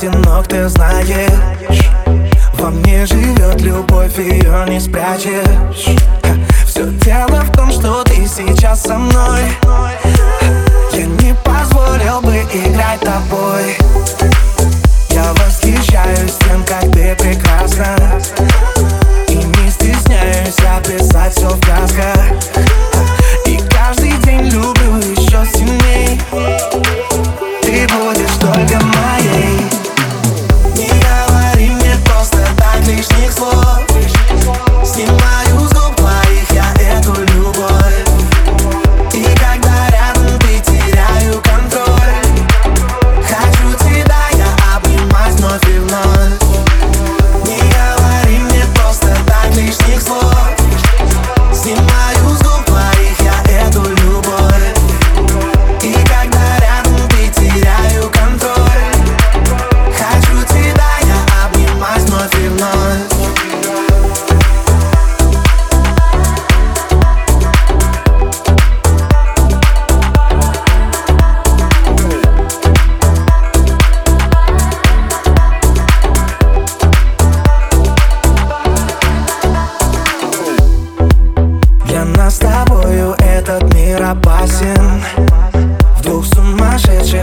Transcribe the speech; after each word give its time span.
одинок, 0.00 0.48
ты 0.48 0.68
знаешь. 0.68 1.90
Во 2.54 2.70
мне 2.70 3.04
живет 3.04 3.60
любовь, 3.60 4.18
ее 4.18 4.64
не 4.68 4.80
спрячешь. 4.80 5.98
Все 6.66 6.84
дело 7.04 7.42
в 7.42 7.52
том, 7.54 7.70
что 7.70 8.02
ты 8.04 8.26
сейчас 8.26 8.82
со 8.82 8.96
мной. 8.96 9.42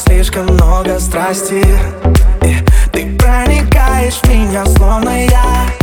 слишком 0.00 0.46
много 0.46 0.98
страсти. 0.98 1.64
И 2.42 2.56
ты 2.92 3.16
проникаешь 3.16 4.20
в 4.22 4.28
меня, 4.28 4.64
словно 4.66 5.26
я 5.26 5.79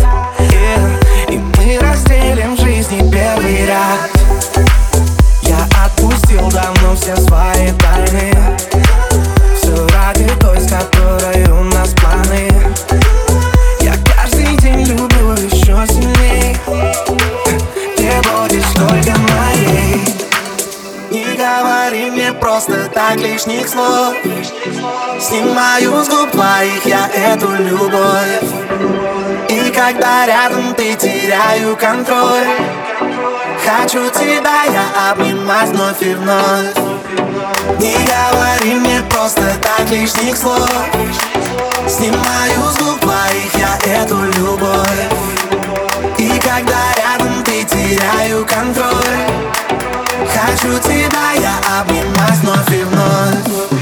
говори 21.88 22.12
мне 22.12 22.34
просто 22.34 22.90
так 22.94 23.16
лишних 23.16 23.68
слов. 23.68 24.14
Снимаю 25.22 26.03
с 26.03 26.09
губ 26.09 26.31
твоих 26.31 26.86
я 26.86 27.09
эту 27.14 27.50
любовь. 27.50 28.44
И 29.48 29.72
когда 29.72 30.25
рядом 30.25 30.74
ты 30.75 30.96
теряю 30.96 31.78
контроль. 31.78 32.48
Хочу 33.66 34.09
тебя 34.09 34.64
я 34.66 35.12
обнимать 35.12 35.70
вновь 35.70 36.02
и 36.02 36.14
вновь. 36.14 36.75
Не 37.80 37.96
говори 37.96 38.75
мне 38.75 39.02
просто 39.09 39.44
так 39.62 39.90
лишних 39.90 40.36
слов. 40.36 40.69
Снимаю 41.88 42.69
с 42.69 42.78
губ 42.80 43.00
твоих 43.00 43.56
я 43.56 44.02
эту 44.02 44.18
любовь. 44.38 45.08
И 46.18 46.30
когда 46.40 46.80
рядом 46.98 47.44
ты 47.46 47.64
теряю 47.64 48.46
контроль. 48.46 49.67
truth 50.56 50.90
in 50.90 51.12
my 51.12 51.35
heart, 51.44 51.66
I've 51.66 51.88
been 51.88 52.12
masked, 52.13 52.44
nothing 52.44 52.90
more. 52.91 53.77